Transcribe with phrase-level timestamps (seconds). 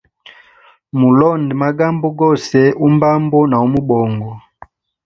[0.99, 4.29] Mulonde magambo gose, umbambo na umubongo.